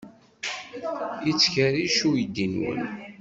[1.25, 2.83] Yettkerric uydi-nwen?